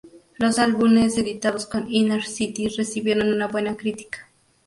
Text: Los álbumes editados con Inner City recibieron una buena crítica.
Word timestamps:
Los 0.39 0.57
álbumes 0.57 1.15
editados 1.19 1.67
con 1.67 1.85
Inner 1.93 2.23
City 2.23 2.69
recibieron 2.69 3.31
una 3.31 3.45
buena 3.47 3.77
crítica. 3.77 4.27